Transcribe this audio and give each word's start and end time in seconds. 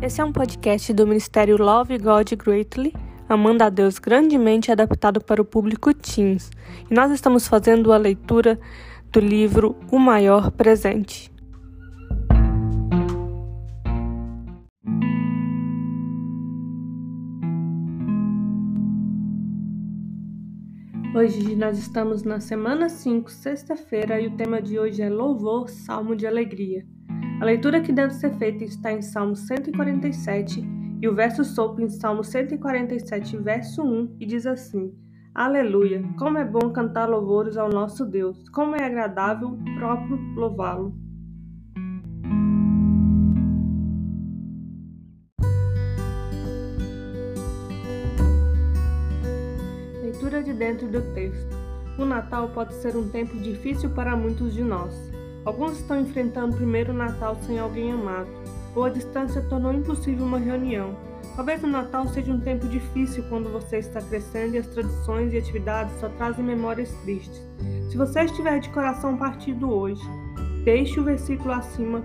Esse 0.00 0.20
é 0.20 0.24
um 0.24 0.30
podcast 0.30 0.92
do 0.92 1.04
Ministério 1.08 1.60
Love 1.60 1.98
God 1.98 2.32
Greatly, 2.34 2.94
Amando 3.28 3.64
a 3.64 3.68
Deus 3.68 3.98
grandemente 3.98 4.70
adaptado 4.70 5.20
para 5.20 5.42
o 5.42 5.44
público 5.44 5.92
teens. 5.92 6.52
E 6.88 6.94
nós 6.94 7.10
estamos 7.10 7.48
fazendo 7.48 7.92
a 7.92 7.96
leitura 7.96 8.60
do 9.10 9.18
livro 9.18 9.74
O 9.90 9.98
Maior 9.98 10.52
Presente. 10.52 11.32
Hoje 21.12 21.56
nós 21.56 21.76
estamos 21.76 22.22
na 22.22 22.38
semana 22.38 22.88
5, 22.88 23.28
sexta-feira, 23.32 24.20
e 24.20 24.28
o 24.28 24.36
tema 24.36 24.62
de 24.62 24.78
hoje 24.78 25.02
é 25.02 25.10
Louvor, 25.10 25.68
Salmo 25.68 26.14
de 26.14 26.24
Alegria. 26.24 26.86
A 27.40 27.44
leitura 27.44 27.80
que 27.80 27.92
deve 27.92 28.12
ser 28.14 28.34
feita 28.36 28.64
está 28.64 28.92
em 28.92 29.00
Salmo 29.00 29.36
147 29.36 30.60
e 31.00 31.08
o 31.08 31.14
verso 31.14 31.44
sopro 31.44 31.84
em 31.84 31.88
Salmo 31.88 32.24
147, 32.24 33.36
verso 33.36 33.80
1, 33.80 34.16
e 34.18 34.26
diz 34.26 34.44
assim: 34.44 34.92
Aleluia! 35.32 36.02
Como 36.18 36.36
é 36.36 36.44
bom 36.44 36.72
cantar 36.72 37.08
louvores 37.08 37.56
ao 37.56 37.68
nosso 37.68 38.04
Deus, 38.04 38.48
como 38.48 38.74
é 38.74 38.84
agradável 38.84 39.56
próprio 39.78 40.16
louvá-lo. 40.34 40.92
Leitura 50.02 50.42
de 50.42 50.52
dentro 50.54 50.88
do 50.88 51.00
texto. 51.14 51.56
O 51.96 52.04
Natal 52.04 52.48
pode 52.48 52.74
ser 52.74 52.96
um 52.96 53.08
tempo 53.08 53.38
difícil 53.38 53.90
para 53.90 54.16
muitos 54.16 54.54
de 54.54 54.64
nós. 54.64 55.17
Alguns 55.48 55.78
estão 55.78 55.98
enfrentando 55.98 56.52
o 56.52 56.56
primeiro 56.58 56.92
Natal 56.92 57.34
sem 57.46 57.58
alguém 57.58 57.90
amado, 57.90 58.28
ou 58.76 58.84
a 58.84 58.90
distância 58.90 59.40
tornou 59.40 59.72
impossível 59.72 60.26
uma 60.26 60.38
reunião. 60.38 60.94
Talvez 61.34 61.64
o 61.64 61.66
Natal 61.66 62.06
seja 62.08 62.30
um 62.30 62.38
tempo 62.38 62.68
difícil 62.68 63.24
quando 63.30 63.50
você 63.50 63.78
está 63.78 64.02
crescendo 64.02 64.56
e 64.56 64.58
as 64.58 64.66
tradições 64.66 65.32
e 65.32 65.38
atividades 65.38 65.98
só 66.00 66.10
trazem 66.10 66.44
memórias 66.44 66.92
tristes. 67.02 67.42
Se 67.90 67.96
você 67.96 68.24
estiver 68.24 68.60
de 68.60 68.68
coração 68.68 69.16
partido 69.16 69.72
hoje, 69.72 70.02
deixe 70.66 71.00
o 71.00 71.04
versículo 71.04 71.52
acima 71.52 72.04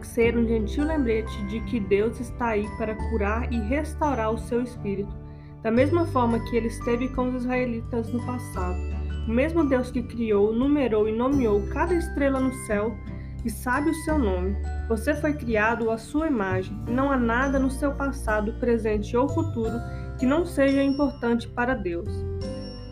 ser 0.00 0.34
um 0.38 0.48
gentil 0.48 0.86
lembrete 0.86 1.46
de 1.48 1.60
que 1.60 1.78
Deus 1.78 2.18
está 2.20 2.48
aí 2.48 2.66
para 2.78 2.94
curar 3.10 3.52
e 3.52 3.60
restaurar 3.68 4.32
o 4.32 4.38
seu 4.38 4.62
espírito, 4.62 5.14
da 5.62 5.70
mesma 5.70 6.06
forma 6.06 6.40
que 6.48 6.56
ele 6.56 6.68
esteve 6.68 7.06
com 7.08 7.28
os 7.28 7.42
israelitas 7.42 8.10
no 8.10 8.24
passado. 8.24 8.95
O 9.26 9.30
mesmo 9.30 9.68
Deus 9.68 9.90
que 9.90 10.02
criou, 10.02 10.52
numerou 10.52 11.08
e 11.08 11.12
nomeou 11.12 11.66
cada 11.68 11.94
estrela 11.94 12.38
no 12.38 12.52
céu 12.66 12.96
e 13.44 13.50
sabe 13.50 13.90
o 13.90 13.94
seu 14.04 14.18
nome. 14.18 14.56
Você 14.88 15.14
foi 15.14 15.32
criado 15.32 15.90
à 15.90 15.98
sua 15.98 16.26
imagem 16.28 16.76
não 16.88 17.10
há 17.10 17.16
nada 17.16 17.58
no 17.58 17.70
seu 17.70 17.92
passado, 17.92 18.54
presente 18.54 19.16
ou 19.16 19.28
futuro 19.28 19.78
que 20.18 20.26
não 20.26 20.44
seja 20.44 20.82
importante 20.82 21.48
para 21.48 21.74
Deus. 21.74 22.08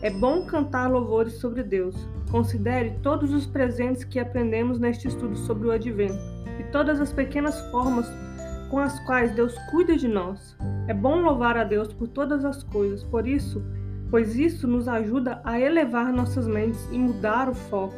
É 0.01 0.09
bom 0.09 0.45
cantar 0.45 0.91
louvores 0.91 1.33
sobre 1.39 1.63
Deus. 1.63 1.95
Considere 2.29 2.99
todos 3.01 3.33
os 3.33 3.45
presentes 3.45 4.03
que 4.03 4.19
aprendemos 4.19 4.77
neste 4.77 5.07
estudo 5.07 5.35
sobre 5.37 5.67
o 5.67 5.71
advento 5.71 6.19
e 6.59 6.63
todas 6.71 6.99
as 6.99 7.11
pequenas 7.11 7.59
formas 7.71 8.07
com 8.69 8.79
as 8.79 8.99
quais 9.05 9.33
Deus 9.33 9.55
cuida 9.71 9.95
de 9.95 10.07
nós. 10.07 10.55
É 10.87 10.93
bom 10.93 11.21
louvar 11.21 11.57
a 11.57 11.63
Deus 11.63 11.93
por 11.93 12.07
todas 12.07 12.43
as 12.43 12.63
coisas, 12.63 13.03
por 13.03 13.27
isso, 13.27 13.63
pois 14.09 14.35
isso 14.35 14.67
nos 14.67 14.87
ajuda 14.87 15.41
a 15.43 15.59
elevar 15.59 16.11
nossas 16.11 16.47
mentes 16.47 16.87
e 16.91 16.97
mudar 16.97 17.49
o 17.49 17.53
foco. 17.53 17.95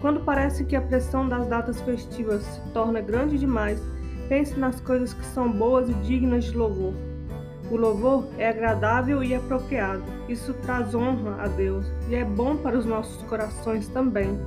Quando 0.00 0.20
parece 0.20 0.64
que 0.64 0.76
a 0.76 0.80
pressão 0.80 1.28
das 1.28 1.46
datas 1.46 1.80
festivas 1.80 2.42
se 2.42 2.60
torna 2.72 3.00
grande 3.00 3.38
demais, 3.38 3.82
pense 4.28 4.58
nas 4.58 4.80
coisas 4.80 5.14
que 5.14 5.24
são 5.24 5.50
boas 5.50 5.88
e 5.88 5.94
dignas 5.94 6.44
de 6.44 6.56
louvor. 6.56 6.92
O 7.70 7.76
louvor 7.76 8.28
é 8.38 8.48
agradável 8.48 9.24
e 9.24 9.34
apropriado. 9.34 10.04
Isso 10.28 10.54
traz 10.54 10.94
honra 10.94 11.42
a 11.42 11.48
Deus 11.48 11.86
e 12.08 12.14
é 12.14 12.24
bom 12.24 12.56
para 12.56 12.78
os 12.78 12.84
nossos 12.84 13.20
corações 13.24 13.88
também. 13.88 14.38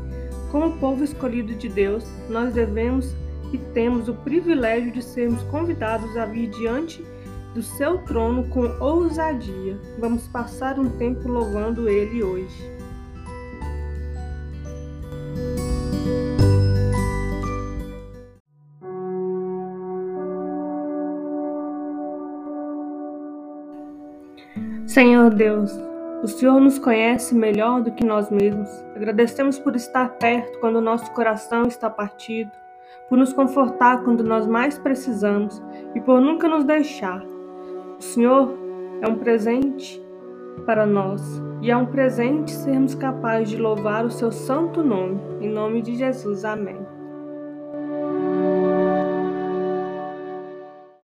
Como 0.52 0.78
povo 0.78 1.04
escolhido 1.04 1.54
de 1.54 1.68
Deus, 1.68 2.06
nós 2.30 2.54
devemos 2.54 3.14
e 3.52 3.58
temos 3.58 4.08
o 4.08 4.14
privilégio 4.14 4.92
de 4.92 5.02
sermos 5.02 5.42
convidados 5.44 6.16
a 6.16 6.26
vir 6.26 6.50
diante 6.50 7.04
do 7.54 7.62
seu 7.62 8.00
trono 8.00 8.48
com 8.50 8.62
ousadia. 8.80 9.78
Vamos 9.98 10.28
passar 10.28 10.80
um 10.80 10.90
tempo 10.98 11.28
louvando 11.28 11.90
Ele 11.90 12.24
hoje. 12.24 12.80
Senhor 24.86 25.30
Deus, 25.30 25.72
o 26.24 26.28
Senhor 26.28 26.60
nos 26.60 26.78
conhece 26.78 27.34
melhor 27.34 27.82
do 27.82 27.92
que 27.92 28.04
nós 28.04 28.30
mesmos. 28.30 28.68
Agradecemos 28.96 29.58
por 29.58 29.76
estar 29.76 30.10
perto 30.18 30.60
quando 30.60 30.82
nosso 30.82 31.10
coração 31.14 31.64
está 31.64 31.90
partido, 31.90 32.52
por 33.08 33.18
nos 33.18 33.32
confortar 33.32 34.04
quando 34.04 34.24
nós 34.24 34.46
mais 34.46 34.78
precisamos 34.78 35.62
e 35.96 36.02
por 36.02 36.20
nunca 36.20 36.50
nos 36.50 36.66
deixar. 36.66 37.24
O 38.00 38.02
Senhor 38.02 38.58
é 39.02 39.10
um 39.10 39.18
presente 39.18 40.02
para 40.66 40.86
nós 40.86 41.22
e 41.62 41.70
é 41.70 41.76
um 41.76 41.86
presente 41.86 42.50
sermos 42.50 42.96
capazes 42.96 43.50
de 43.50 43.58
louvar 43.58 44.06
o 44.06 44.10
seu 44.10 44.32
santo 44.32 44.82
nome. 44.82 45.20
Em 45.42 45.50
nome 45.50 45.82
de 45.82 45.96
Jesus, 45.96 46.46
amém. 46.46 46.78